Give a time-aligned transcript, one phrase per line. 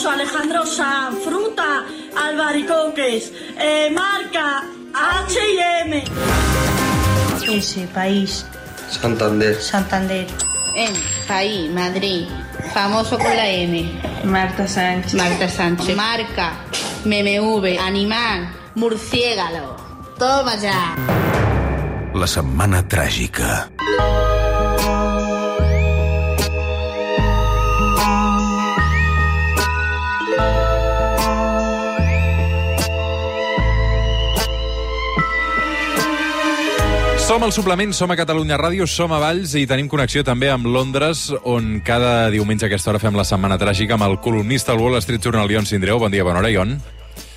[0.00, 1.84] famoso Alejandro Sanz, fruta,
[2.16, 6.04] albaricoques, eh, marca H&M.
[7.46, 8.46] Ese país,
[8.88, 9.60] Santander.
[9.60, 10.26] Santander.
[10.76, 10.94] En
[11.26, 12.26] País, Madrid,
[12.72, 13.90] famoso con la M.
[14.24, 15.14] Marta Sánchez.
[15.14, 15.94] Marta Sánchez.
[15.96, 16.52] Marca,
[17.04, 19.76] MMV, animal, murciélago.
[20.18, 20.96] Toma ya.
[22.14, 23.68] La setmana tràgica.
[37.40, 40.66] Som al suplement, som a Catalunya Ràdio, som a Valls i tenim connexió també amb
[40.68, 44.82] Londres, on cada diumenge a aquesta hora fem la setmana tràgica amb el columnista al
[44.82, 45.96] Wall Street Journal, Ion Sindreu.
[45.96, 46.74] Bon dia, bona hora, Ion.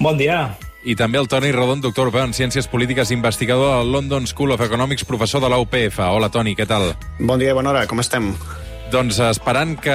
[0.03, 0.57] Bon dia.
[0.83, 4.51] I també el Toni Rodon, doctor europeu en Ciències Polítiques, investigador a la London School
[4.51, 6.01] of Economics, professor de la UPF.
[6.03, 6.89] Hola, Toni, què tal?
[7.21, 8.33] Bon dia bona hora, com estem?
[8.93, 9.93] Doncs esperant que,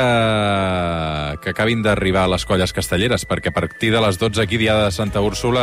[1.38, 4.88] que acabin d'arribar les colles castelleres, perquè a partir de les 12 aquí, dia de
[4.90, 5.63] Santa Úrsula,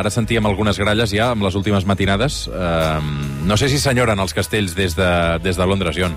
[0.00, 2.48] ara sentíem algunes gralles ja amb les últimes matinades.
[2.50, 2.98] Eh,
[3.46, 5.10] no sé si s'enyoren els castells des de,
[5.44, 6.16] des de Londres, Ion.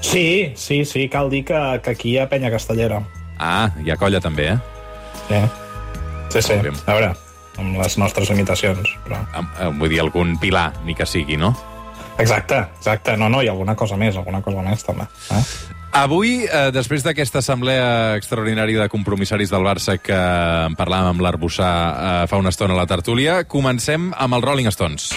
[0.00, 3.04] Sí, sí, sí, cal dir que, que aquí hi ha penya castellera.
[3.38, 4.58] Ah, hi ha colla també, eh?
[5.28, 6.58] Sí, sí, sí.
[6.58, 7.14] A veure,
[7.62, 9.22] amb les nostres imitacions, però...
[9.30, 11.54] Eh, Vull dir, algun pilar, ni que sigui, no?
[12.18, 13.16] Exacte, exacte.
[13.16, 15.08] No, no, i alguna cosa més, alguna cosa més, també.
[15.30, 15.42] Eh?
[15.96, 21.70] Avui, eh, després d'aquesta assemblea extraordinària de compromissaris del Barça que en parlàvem amb l'Arbussà
[21.72, 25.10] eh, fa una estona a la tertúlia, comencem amb els Rolling Stones.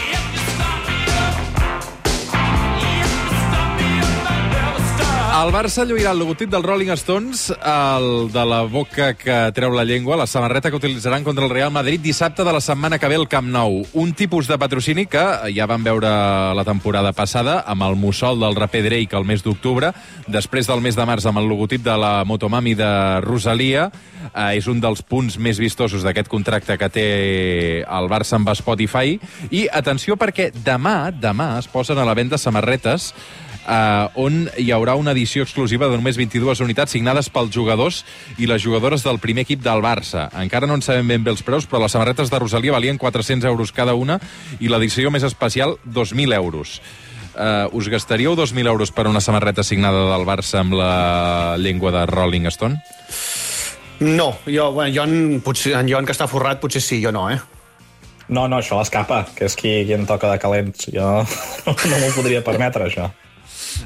[5.39, 9.85] El Barça lluirà el logotip dels Rolling Stones, el de la boca que treu la
[9.87, 13.15] llengua, la samarreta que utilitzaran contra el Real Madrid dissabte de la setmana que ve
[13.15, 13.85] al Camp Nou.
[13.93, 15.23] Un tipus de patrocini que
[15.55, 16.11] ja vam veure
[16.59, 19.93] la temporada passada amb el mussol del raper Drake el mes d'octubre,
[20.27, 22.91] després del mes de març amb el logotip de la Motomami de
[23.23, 23.87] Rosalia.
[24.33, 27.09] Eh, és un dels punts més vistosos d'aquest contracte que té
[27.87, 29.15] el Barça amb Spotify.
[29.55, 33.13] I atenció perquè demà, demà es posen a la venda samarretes
[33.67, 38.03] eh, on hi haurà una edició exclusiva de només 22 unitats signades pels jugadors
[38.37, 40.29] i les jugadores del primer equip del Barça.
[40.41, 43.49] Encara no en sabem ben bé els preus, però les samarretes de Rosalia valien 400
[43.49, 44.19] euros cada una
[44.59, 46.79] i l'edició més especial 2.000 euros.
[47.39, 52.05] Uh, us gastaríeu 2.000 euros per una samarreta signada del Barça amb la llengua de
[52.09, 52.81] Rolling Stone?
[53.99, 57.29] No, jo, bueno, jo en, potser, en Joan que està forrat, potser sí, jo no,
[57.29, 57.39] eh?
[58.29, 60.89] No, no, això l'escapa, que és qui, qui en toca de calents.
[60.93, 61.09] Jo
[61.65, 63.09] no m'ho podria permetre, això.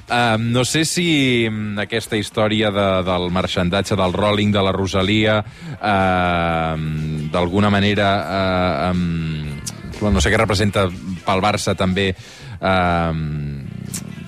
[0.03, 1.47] Uh, no sé si
[1.79, 6.75] aquesta història de, del marxandatge del Rolling, de la Rosalia, uh,
[7.33, 10.87] d'alguna manera, uh, um, no sé què representa
[11.25, 13.13] pel Barça també uh,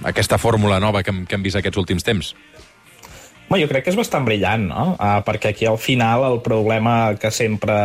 [0.07, 2.33] aquesta fórmula nova que, hem- que hem vist aquests últims temps.
[3.49, 4.85] Bé, jo crec que és bastant brillant, no?
[4.97, 7.75] Uh, perquè aquí al final el problema que sempre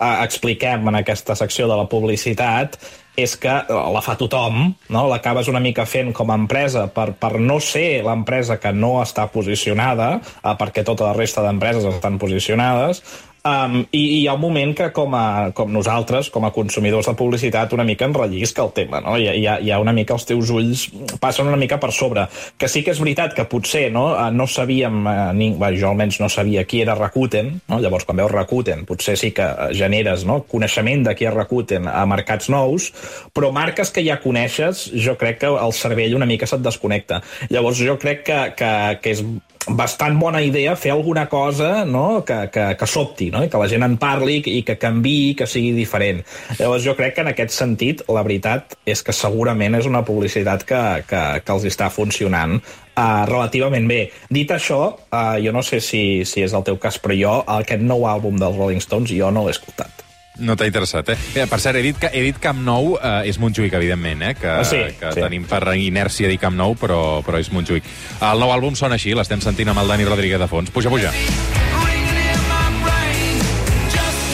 [0.00, 2.78] expliquem en aquesta secció de la publicitat
[3.20, 5.02] és que uh, la fa tothom, no?
[5.10, 9.26] l'acabes una mica fent com a empresa per, per no ser l'empresa que no està
[9.32, 13.02] posicionada, uh, perquè tota la resta d'empreses estan posicionades,
[13.40, 17.08] Um, i, I hi ha un moment que, com, a, com nosaltres, com a consumidors
[17.08, 19.16] de publicitat, una mica enrellisca el tema, no?
[19.16, 20.86] Hi, hi, ha, hi ha una mica els teus ulls
[21.22, 22.28] passen una mica per sobre.
[22.60, 25.88] Que sí que és veritat que potser no, Eh, no sabíem, eh, ni, bé, jo
[25.90, 27.80] almenys no sabia qui era Rakuten, no?
[27.80, 30.40] llavors quan veus Rakuten potser sí que eh, generes no?
[30.50, 32.90] coneixement de qui és Rakuten a mercats nous,
[33.34, 37.22] però marques que ja coneixes, jo crec que el cervell una mica se't desconnecta.
[37.50, 38.72] Llavors jo crec que, que,
[39.02, 39.24] que és
[39.68, 42.24] bastant bona idea fer alguna cosa no?
[42.24, 43.42] que, que, que sobti, no?
[43.44, 46.22] I que la gent en parli i que canvi, que sigui diferent.
[46.58, 50.64] Llavors jo crec que en aquest sentit la veritat és que segurament és una publicitat
[50.66, 54.02] que, que, que els està funcionant uh, relativament bé.
[54.32, 57.84] Dit això, uh, jo no sé si, si és el teu cas, però jo aquest
[57.84, 60.09] nou àlbum dels Rolling Stones jo no l'he escoltat.
[60.40, 61.16] No t'ha interessat, eh?
[61.34, 64.34] Mira, per cert, he dit, que, he dit Camp Nou, eh, és Montjuïc, evidentment, eh?
[64.40, 65.20] Que, Ah, sí, que sí.
[65.20, 67.84] tenim per inèrcia dir Camp Nou, però, però és Montjuïc.
[68.20, 70.70] El nou àlbum sona així, l'estem sentint amb el Dani Rodríguez de fons.
[70.70, 71.12] Puja, puja.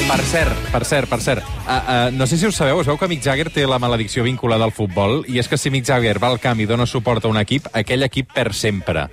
[0.07, 2.95] Per cert, per cert, per cert, uh, uh, no sé si us sabeu, es veu
[2.97, 6.21] que Mick Jagger té la maledicció vinculada al futbol, i és que si Mick Jagger
[6.23, 9.09] va al camp i dona suport a un equip, aquell equip perd sempre.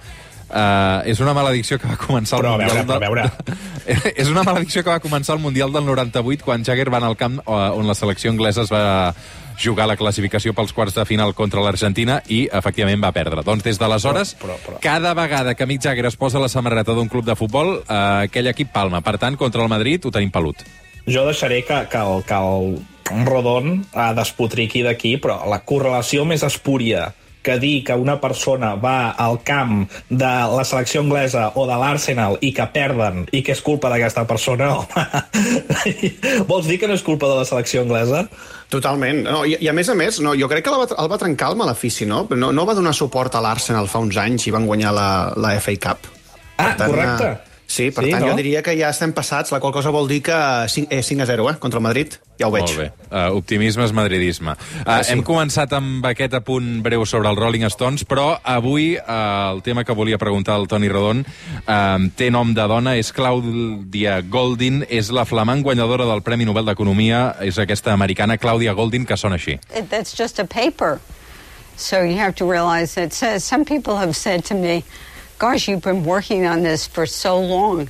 [0.54, 2.86] Uh, és una maledicció que va començar Però a Mundial...
[2.86, 4.12] veure, però a veure.
[4.22, 7.18] és una maledicció que va començar al Mundial del 98, quan Jagger va anar al
[7.18, 9.16] camp uh, on la selecció anglesa es va
[9.64, 13.42] jugar la classificació pels quarts de final contra l'Argentina i, efectivament, va perdre.
[13.46, 16.94] Doncs des d'aleshores, Però- però- però- cada vegada que Mick Jagger es posa la samarreta
[16.94, 17.98] d'un club de futbol, uh,
[18.28, 19.02] aquell equip palma.
[19.02, 20.62] Per tant, contra el Madrid ho tenim pelut.
[21.10, 26.46] Jo deixaré que, que, el, que el Rodon ha despotriqui d'aquí, però la correlació més
[26.48, 27.10] espúria
[27.44, 32.38] que dir que una persona va al camp de la selecció anglesa o de l'Arsenal
[32.42, 35.06] i que perden i que és culpa d'aquesta persona, home,
[36.48, 38.26] vols dir que no és culpa de la selecció anglesa?
[38.74, 39.24] Totalment.
[39.28, 41.20] No, i, I a més a més, no, jo crec que el va, el va
[41.22, 42.24] trencar el malefici, no?
[42.34, 45.56] No, no va donar suport a l'Arsenal fa uns anys i van guanyar la, la
[45.62, 46.08] FA Cup.
[46.58, 47.28] Ah, Per tant, correcte.
[47.36, 48.30] eh, Sí, per Sí, tant, no?
[48.32, 50.36] jo diria que ja estem passats, la qual cosa vol dir que
[50.70, 52.14] 5, eh, 5 a 0, eh, contra el Madrid.
[52.38, 52.66] Ja ho veig.
[52.66, 52.92] Molt bé.
[53.10, 54.52] Uh, optimisme és madridisme.
[54.52, 55.12] Uh, Ah, sí.
[55.14, 59.84] Hem començat amb aquest apunt breu sobre els Rolling Stones, però avui uh, el tema
[59.84, 65.10] que volia preguntar al Toni Rodon uh, té nom de dona, és Clàudia Goldin, és
[65.12, 69.60] la flamant guanyadora del Premi Nobel d'Economia, és aquesta americana Clàudia Goldin, que sona així.
[69.76, 71.00] it- that's just a paper.
[71.76, 74.84] So you have to realize that some people have said to me,
[75.40, 77.90] gosh, you've been working on this for so long.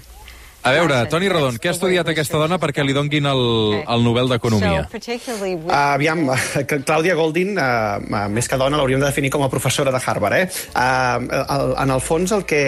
[0.63, 3.41] A veure, Toni Rodon, què ha estudiat aquesta dona perquè li donguin el,
[3.83, 4.85] el Nobel d'Economia?
[4.85, 6.21] So particularly with Uh, aviam,
[6.69, 10.37] que Clàudia Goldin, uh, més que dona, l'hauríem de definir com a professora de Harvard,
[10.37, 10.47] eh?
[10.71, 12.61] Uh, el, en el fons, el que,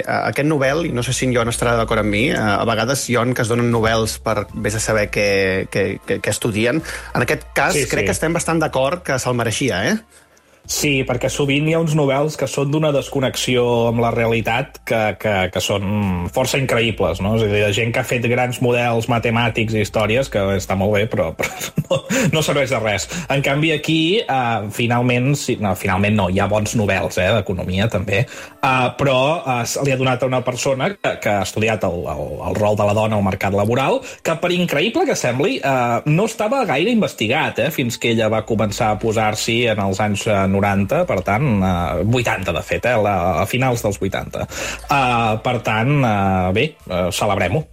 [0.00, 2.64] uh, aquest Nobel, i no sé si en Jon estarà d'acord amb mi, uh, a
[2.72, 5.28] vegades, Jon, que es donen Nobels per vés a saber què,
[5.68, 8.14] què, què, què estudien, en aquest cas Sí, sí, crec sí.
[8.14, 10.22] que estem bastant d'acord que se'l mereixia, eh?
[10.62, 15.00] Sí, perquè sovint hi ha uns novels que són d'una desconnexió amb la realitat que,
[15.18, 17.34] que, que són força increïbles, no?
[17.36, 20.94] És a dir, gent que ha fet grans models matemàtics i històries, que està molt
[20.94, 21.50] bé, però, però
[21.82, 21.98] no,
[22.36, 23.08] no serveix de res.
[23.32, 27.90] En canvi, aquí, uh, finalment, sí, no, finalment no, hi ha bons novels, eh, d'economia,
[27.90, 28.22] també,
[28.60, 32.24] uh, però uh, li ha donat a una persona que, que ha estudiat el, el,
[32.52, 36.30] el rol de la dona al mercat laboral, que, per increïble que sembli, uh, no
[36.30, 40.40] estava gaire investigat, eh, fins que ella va començar a posar-s'hi en els anys eh,
[40.52, 44.46] 90, per tant, eh, 80, de fet, eh, la, a finals dels 80.
[44.92, 47.64] Uh, per tant, uh, bé, uh, celebrem-ho.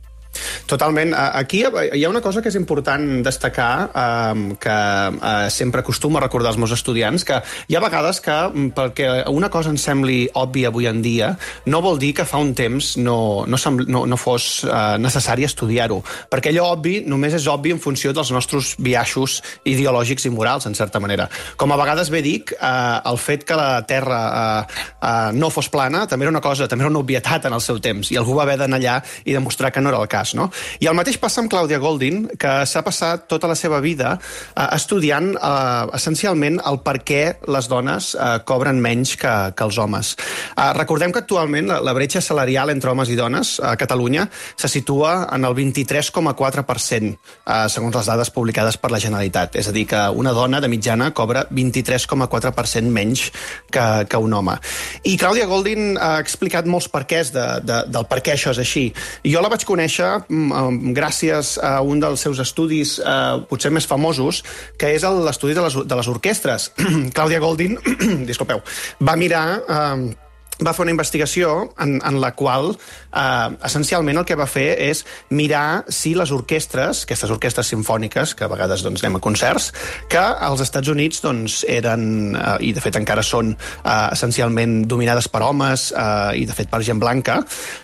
[0.70, 1.14] Totalment.
[1.16, 6.22] Aquí hi ha una cosa que és important destacar, eh, que eh, sempre acostumo a
[6.22, 10.30] recordar als meus estudiants, que hi ha vegades que, mm, perquè una cosa ens sembli
[10.34, 13.58] òbvia avui en dia, no vol dir que fa un temps no, no,
[13.88, 16.02] no, no fos eh, necessari estudiar-ho.
[16.30, 20.76] Perquè allò obvi només és obvi en funció dels nostres biaixos ideològics i morals, en
[20.76, 21.30] certa manera.
[21.58, 25.70] Com a vegades bé dic, eh, el fet que la Terra eh, eh, no fos
[25.70, 28.38] plana també era una cosa, també era una obvietat en el seu temps, i algú
[28.38, 30.50] va haver d'anar allà i demostrar que no era el cas, no?
[30.80, 34.68] I el mateix passa amb Clàudia Goldin, que s'ha passat tota la seva vida eh,
[34.76, 40.16] estudiant eh, essencialment el per què les dones eh, cobren menys que, que els homes.
[40.56, 44.70] Eh, recordem que actualment la, la bretxa salarial entre homes i dones a Catalunya se
[44.72, 49.56] situa en el 23,4%, eh, segons les dades publicades per la Generalitat.
[49.60, 53.30] És a dir, que una dona de mitjana cobra 23,4% menys
[53.72, 54.58] que, que un home.
[55.04, 58.86] I Clàudia Goldin ha explicat molts perquès de, de, del per què això és així.
[59.26, 60.10] Jo la vaig conèixer
[60.96, 64.44] gràcies a un dels seus estudis eh, potser més famosos,
[64.80, 66.72] que és l'estudi de, les, de les orquestres.
[67.16, 67.78] Clàudia Goldin,
[68.30, 68.64] disculpeu,
[69.00, 69.46] va mirar...
[69.60, 70.28] Eh,
[70.66, 75.04] va fer una investigació en, en la qual eh, essencialment el que va fer és
[75.32, 79.72] mirar si les orquestres, aquestes orquestres sinfòniques, que a vegades doncs, anem a concerts,
[80.12, 85.30] que als Estats Units doncs, eren, eh, i de fet encara són eh, essencialment dominades
[85.32, 87.40] per homes eh, i de fet per gent blanca,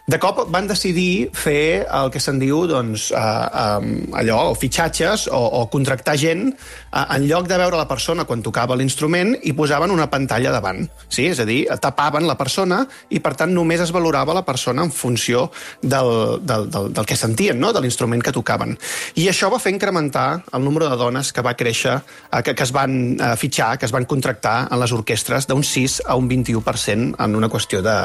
[0.08, 5.30] de cop van decidir fer el que se'n diu doncs, eh, eh, allò, o fitxatges
[5.32, 9.56] o, o contractar gent eh, en lloc de veure la persona quan tocava l'instrument i
[9.56, 10.84] posaven una pantalla davant.
[11.08, 11.30] Sí?
[11.32, 12.65] És a dir, tapaven la persona
[13.10, 15.50] i, per tant, només es valorava la persona en funció
[15.82, 17.72] del, del, del, del que sentien, no?
[17.76, 18.76] de l'instrument que tocaven.
[19.22, 21.98] I això va fer incrementar el número de dones que va créixer,
[22.32, 25.64] eh, que, que es van eh, fitxar, que es van contractar en les orquestres d'un
[25.64, 27.98] 6 a un 21% en una qüestió de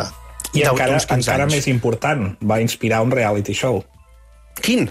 [0.54, 1.54] I encara, 15 encara anys.
[1.54, 3.84] més important, va inspirar un reality show.
[4.60, 4.88] Quin?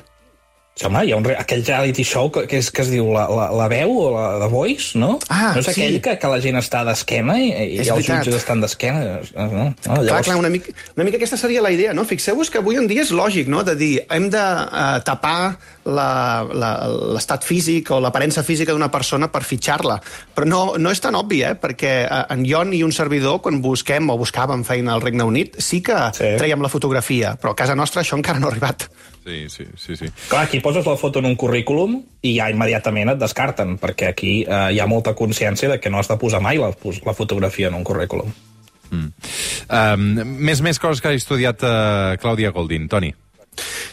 [0.79, 3.25] Sí, home, hi ha un, aquell reality show que, que, és, que es diu la,
[3.27, 5.17] la, la veu o la The Voice, no?
[5.27, 5.99] Ah, no és aquell sí.
[6.05, 9.17] que, que la gent està d'esquena i, i els jutges estan d'esquena.
[9.35, 9.47] No?
[9.51, 9.65] No?
[9.83, 12.05] Clar, Llavors, clar, una mica, una mica aquesta seria la idea, no?
[12.07, 15.57] Fixeu-vos que avui en dia és lògic, no?, de dir, hem de uh, tapar
[15.89, 19.99] l'estat físic o l'aparença física d'una persona per fitxar-la.
[20.35, 23.59] Però no, no és tan obvi, eh?, perquè uh, en Jon i un servidor, quan
[23.59, 26.23] busquem o buscàvem feina al Regne Unit, sí que Sí.
[26.23, 26.33] sí.
[26.39, 28.87] traiem la fotografia, però a casa nostra això encara no ha arribat.
[29.29, 29.95] Sí, sí, sí.
[29.95, 30.07] sí.
[30.27, 34.31] Clar, aquí poses la foto en un currículum i ja immediatament et descarten, perquè aquí
[34.41, 36.71] eh, hi ha molta consciència de que no has de posar mai la,
[37.05, 38.33] la fotografia en un currículum.
[39.69, 40.05] Um,
[40.41, 42.89] més, més coses que ha estudiat uh, Clàudia Goldin.
[42.89, 43.13] Toni.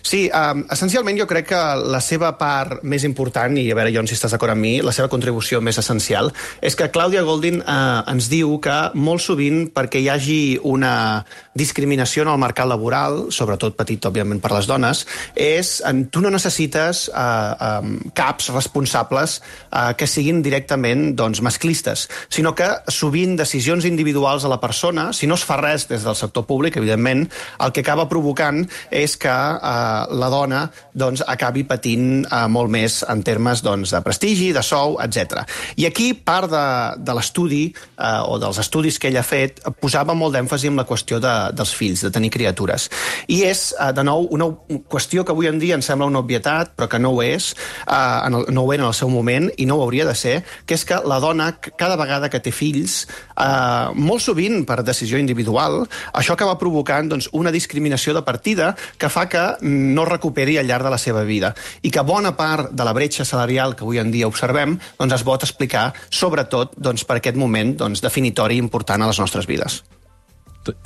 [0.07, 1.61] Sí, um, essencialment jo crec que
[1.91, 4.93] la seva part més important, i a veure, Jon, si estàs d'acord amb mi, la
[4.95, 6.31] seva contribució més essencial,
[6.63, 11.25] és que Clàudia Goldin uh, ens diu que molt sovint perquè hi hagi una
[11.59, 15.03] discriminació en el mercat laboral, sobretot petit, òbviament, per les dones,
[15.35, 22.07] és en, tu no necessites uh, um, caps responsables uh, que siguin directament doncs, masclistes,
[22.31, 26.15] sinó que sovint decisions individuals a la persona, si no es fa res des del
[26.15, 27.27] sector públic, evidentment,
[27.59, 28.63] el que acaba provocant
[28.95, 30.65] és que uh, la dona
[30.97, 35.43] doncs, acabi patint uh, molt més en termes doncs, de prestigi, de sou, etc.
[35.81, 36.67] I aquí part de,
[37.03, 40.87] de l'estudi uh, o dels estudis que ell ha fet posava molt d'èmfasi en la
[40.88, 42.88] qüestió de, dels fills, de tenir criatures.
[43.33, 44.50] I és, uh, de nou, una
[44.91, 47.53] qüestió que avui en dia ens sembla una obvietat, però que no ho és,
[47.87, 50.17] uh, en el, no ho era en el seu moment i no ho hauria de
[50.19, 50.37] ser,
[50.67, 53.05] que és que la dona, cada vegada que té fills,
[53.37, 55.85] uh, molt sovint per decisió individual,
[56.17, 59.45] això acaba provocant doncs, una discriminació de partida que fa que
[59.87, 61.52] no recuperi al llarg de la seva vida
[61.83, 65.26] i que bona part de la bretxa salarial que avui en dia observem doncs, es
[65.26, 69.83] pot explicar sobretot doncs, per aquest moment doncs, definitori important a les nostres vides.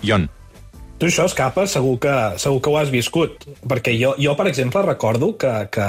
[0.04, 0.28] Ion.
[1.00, 3.46] Tu això, Escapa, segur que, segur que ho has viscut.
[3.64, 5.86] Perquè jo, jo per exemple, recordo que, que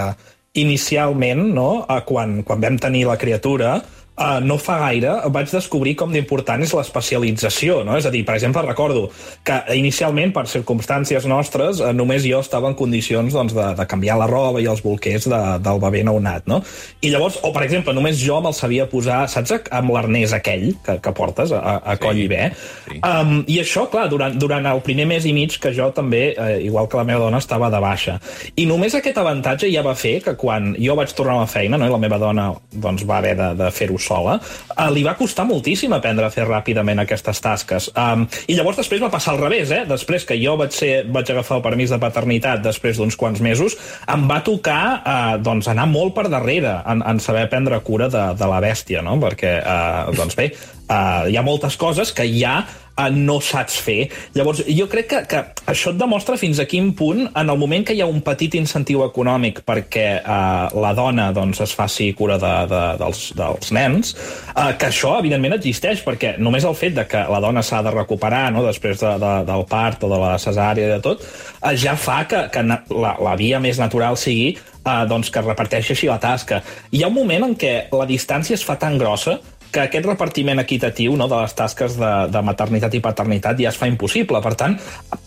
[0.61, 3.81] inicialment, no, quan, quan vam tenir la criatura,
[4.17, 7.97] uh, no fa gaire vaig descobrir com d'important és l'especialització, no?
[7.99, 9.07] És a dir, per exemple, recordo
[9.47, 14.19] que inicialment, per circumstàncies nostres, uh, només jo estava en condicions doncs, de, de canviar
[14.21, 16.61] la roba i els bolquers de, del bebè nounat, no?
[17.01, 20.97] I llavors, o per exemple, només jo me'l sabia posar, saps, amb l'arnès aquell que,
[21.03, 22.25] que portes a, a coll sí.
[22.25, 22.49] i bé?
[22.87, 22.99] Sí.
[23.07, 26.59] Um, I això, clar, durant, durant el primer mes i mig que jo també, eh,
[26.65, 28.17] igual que la meva dona, estava de baixa.
[28.55, 31.79] I només aquest avantatge ja va fer que quan jo vaig tornar a la feina,
[31.79, 35.15] no, i la meva dona doncs, va haver de, de fer-ho sola, uh, li va
[35.19, 37.89] costar moltíssim aprendre a fer ràpidament aquestes tasques.
[37.95, 39.83] Um, I llavors després va passar al revés, eh?
[39.89, 43.77] Després que jo vaig, ser, vaig agafar el permís de paternitat després d'uns quants mesos,
[44.11, 48.27] em va tocar uh, doncs anar molt per darrere en, en saber prendre cura de,
[48.37, 49.17] de la bèstia, no?
[49.21, 50.51] Perquè, uh, doncs bé,
[50.87, 52.61] uh, hi ha moltes coses que ja
[52.97, 54.09] uh, no saps fer.
[54.35, 57.85] Llavors, jo crec que, que això et demostra fins a quin punt, en el moment
[57.87, 62.37] que hi ha un petit incentiu econòmic perquè uh, la dona doncs, es faci cura
[62.41, 64.15] de, de, dels, dels nens,
[64.55, 67.93] uh, que això, evidentment, existeix, perquè només el fet de que la dona s'ha de
[67.95, 71.71] recuperar no, després de, de, del part o de la cesària i de tot, uh,
[71.77, 76.11] ja fa que, que la, la via més natural sigui uh, doncs que reparteixi així
[76.11, 76.61] la tasca.
[76.91, 79.39] Hi ha un moment en què la distància es fa tan grossa
[79.71, 83.79] que aquest repartiment equitatiu no, de les tasques de, de maternitat i paternitat ja es
[83.79, 84.41] fa impossible.
[84.43, 84.77] Per tant,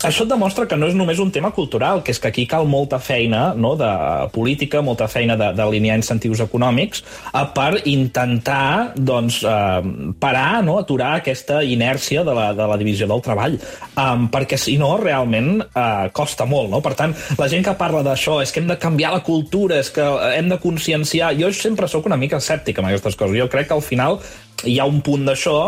[0.05, 2.69] això et demostra que no és només un tema cultural, que és que aquí cal
[2.69, 3.91] molta feina no, de
[4.35, 11.63] política, molta feina d'alinear incentius econòmics eh, per intentar doncs, eh, parar, no, aturar aquesta
[11.65, 13.59] inèrcia de la, de la divisió del treball.
[13.95, 16.71] Um, perquè si no, realment uh, costa molt.
[16.73, 16.81] No?
[16.85, 19.91] Per tant, la gent que parla d'això és que hem de canviar la cultura, és
[19.95, 21.33] que hem de conscienciar...
[21.39, 23.39] Jo sempre sóc una mica escèptic amb aquestes coses.
[23.39, 24.19] Jo crec que al final
[24.65, 25.59] hi ha un punt d'això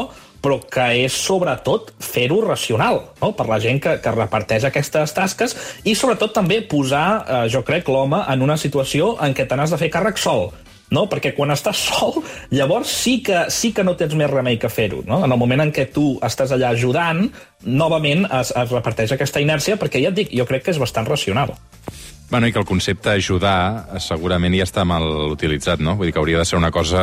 [0.46, 3.32] però que és sobretot fer-ho racional, no?
[3.34, 7.88] per la gent que, que reparteix aquestes tasques i sobretot també posar, eh, jo crec,
[7.90, 10.52] l'home en una situació en què te n'has de fer càrrec sol,
[10.94, 11.06] no?
[11.10, 12.20] perquè quan estàs sol,
[12.54, 15.02] llavors sí que, sí que no tens més remei que fer-ho.
[15.08, 15.22] No?
[15.24, 17.26] En el moment en què tu estàs allà ajudant,
[17.66, 21.08] novament es, es reparteix aquesta inèrcia, perquè ja et dic, jo crec que és bastant
[21.10, 21.56] racional.
[22.28, 25.94] Bueno, i que el concepte ajudar eh, segurament ja està mal utilitzat, no?
[25.98, 27.02] Vull dir que hauria de ser una cosa...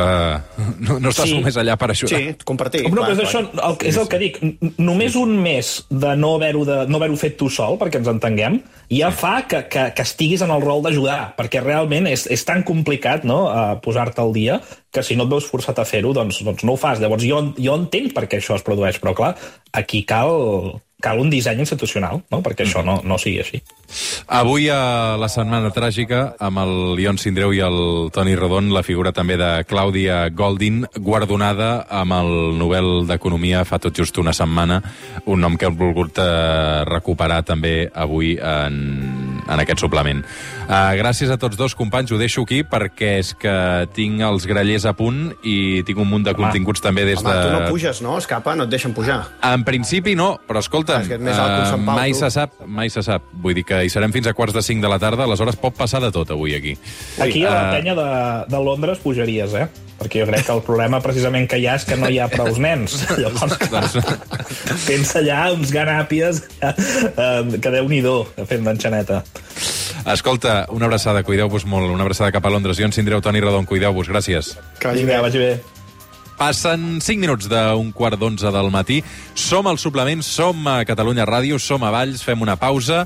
[0.84, 1.36] No, no estàs sí.
[1.38, 2.18] només allà per ajudar.
[2.18, 2.82] Sí, compartir.
[2.84, 4.36] No, clar, però és, això, el, és el que dic.
[4.76, 8.58] Només un mes de no haver-ho no haver fet tu sol, perquè ens entenguem,
[8.92, 9.18] ja sí.
[9.22, 13.24] fa que, que, que estiguis en el rol d'ajudar, perquè realment és, és tan complicat
[13.28, 13.40] no,
[13.84, 14.60] posar-te al dia
[14.94, 17.00] que si no et veus forçat a fer-ho, doncs, doncs no ho fas.
[17.02, 19.32] Llavors jo, jo entenc per què això es produeix, però clar,
[19.74, 22.40] aquí cal, cal un disseny institucional, no?
[22.44, 23.60] perquè això no, no sigui així.
[24.32, 27.78] Avui a la Setmana Tràgica, amb el Ion Sindreu i el
[28.14, 33.96] Toni Rodon, la figura també de Clàudia Goldin, guardonada amb el Nobel d'Economia fa tot
[34.00, 34.80] just una setmana,
[35.28, 38.80] un nom que hem volgut eh, recuperar també avui en,
[39.44, 40.24] en aquest suplement.
[40.64, 43.52] Uh, gràcies a tots dos, companys, ho deixo aquí perquè és que
[43.92, 47.28] tinc els grellers a punt i tinc un munt de home, continguts també des home,
[47.28, 47.42] de...
[47.44, 48.16] tu no puges, no?
[48.16, 49.20] Escapa, no et deixen pujar.
[49.44, 52.22] En principi no, però escolta, que que uh, mai tu.
[52.22, 53.28] se sap, mai se sap.
[53.44, 55.76] Vull dir que hi serem fins a quarts de cinc de la tarda, aleshores pot
[55.76, 56.78] passar de tot avui aquí.
[57.20, 58.10] Aquí a la penya de,
[58.48, 59.68] de Londres pujaries, eh?
[60.00, 62.26] perquè jo crec que el problema precisament que hi ha és que no hi ha
[62.32, 62.96] prous nens.
[63.20, 64.00] Llavors, doncs,
[64.88, 66.74] pensa allà uns ganàpies eh,
[67.60, 69.22] que déu-n'hi-do fent d'enxaneta.
[70.06, 71.88] Escolta, una abraçada, cuideu-vos molt.
[71.90, 72.76] Una abraçada cap a Londres.
[72.76, 74.08] Jo en Sindreu, Toni Rodon, cuideu-vos.
[74.12, 74.56] Gràcies.
[74.78, 75.20] Que vagi bé.
[75.20, 75.73] Vagi bé.
[76.38, 79.00] Passen 5 minuts d'un quart d'onze del matí.
[79.34, 83.04] Som al suplement, som a Catalunya Ràdio, som a Valls, fem una pausa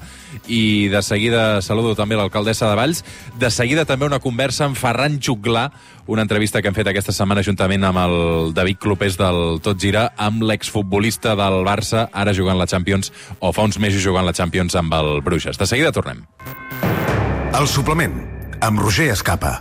[0.48, 3.04] i de seguida saludo també l'alcaldessa de Valls.
[3.38, 5.68] De seguida també una conversa amb Ferran Xuclà,
[6.06, 8.18] una entrevista que hem fet aquesta setmana juntament amb el
[8.56, 13.68] David Clopés del Tot Gira, amb l'exfutbolista del Barça, ara jugant la Champions, o fa
[13.68, 15.60] uns mesos jugant la Champions amb el Bruixes.
[15.60, 16.24] De seguida tornem.
[17.58, 18.20] El suplement,
[18.60, 19.56] amb Roger Escapa.